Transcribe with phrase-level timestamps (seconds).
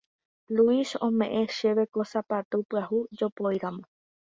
[0.55, 3.83] Luis ome'ẽ chéve ko sapatu pyahu jopóiramo.